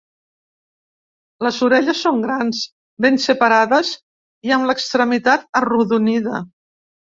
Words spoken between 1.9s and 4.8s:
són grans, ben separades i amb